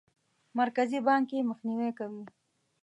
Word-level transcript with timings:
مرکزي 0.59 0.99
بانک 1.07 1.27
یې 1.35 1.47
مخنیوی 1.49 1.91
کوي. 1.97 2.23